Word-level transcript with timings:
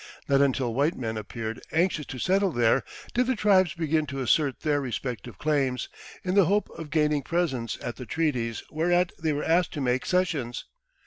Not 0.27 0.41
until 0.41 0.73
white 0.73 0.95
men 0.97 1.15
appeared 1.15 1.61
anxious 1.71 2.07
to 2.07 2.17
settle 2.17 2.51
there 2.51 2.81
did 3.13 3.27
the 3.27 3.35
tribes 3.35 3.75
begin 3.75 4.07
to 4.07 4.19
assert 4.21 4.61
their 4.61 4.81
respective 4.81 5.37
claims, 5.37 5.89
in 6.23 6.33
the 6.33 6.45
hope 6.45 6.71
of 6.71 6.89
gaining 6.89 7.21
presents 7.21 7.77
at 7.83 7.97
the 7.97 8.05
treaties 8.07 8.63
whereat 8.71 9.11
they 9.21 9.31
were 9.31 9.43
asked 9.43 9.73
to 9.73 9.81
make 9.81 10.07
cessions. 10.07 10.65